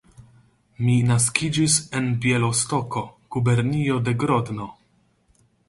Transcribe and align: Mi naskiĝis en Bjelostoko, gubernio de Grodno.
Mi 0.85 0.95
naskiĝis 1.09 1.75
en 1.99 2.09
Bjelostoko, 2.25 3.05
gubernio 3.37 4.03
de 4.09 4.17
Grodno. 4.25 4.71